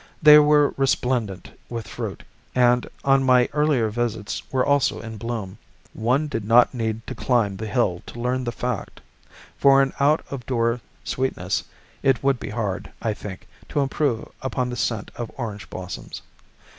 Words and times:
They 0.19 0.39
were 0.39 0.73
resplendent 0.77 1.51
with 1.69 1.87
fruit, 1.87 2.23
and 2.55 2.89
on 3.03 3.23
my 3.23 3.47
earlier 3.53 3.91
visits 3.91 4.41
were 4.51 4.65
also 4.65 4.99
in 4.99 5.17
bloom. 5.17 5.59
One 5.93 6.27
did 6.27 6.43
not 6.43 6.73
need 6.73 7.05
to 7.05 7.13
climb 7.13 7.55
the 7.57 7.67
hill 7.67 8.01
to 8.07 8.19
learn 8.19 8.43
the 8.43 8.51
fact. 8.51 8.99
For 9.59 9.79
an 9.79 9.93
out 9.99 10.25
of 10.31 10.43
door 10.47 10.81
sweetness 11.03 11.65
it 12.01 12.23
would 12.23 12.39
be 12.39 12.49
hard, 12.49 12.91
I 12.99 13.13
think, 13.13 13.47
to 13.69 13.81
improve 13.81 14.27
upon 14.41 14.71
the 14.71 14.75
scent 14.75 15.11
of 15.17 15.29
orange 15.37 15.69
blossoms. 15.69 16.23